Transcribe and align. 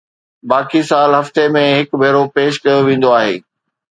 باقي 0.51 0.79
سال 0.91 1.11
هفتي 1.19 1.43
۾ 1.59 1.61
هڪ 1.77 1.89
ڀيرو 2.03 2.23
پيش 2.37 2.53
ڪيو 2.63 2.79
ويندو 2.87 3.09
آهي 3.19 3.35